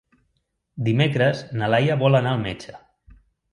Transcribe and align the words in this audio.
Dimecres 0.87 1.45
na 1.61 1.71
Laia 1.75 1.99
vol 2.05 2.21
anar 2.23 2.35
al 2.39 2.43
metge. 2.49 2.77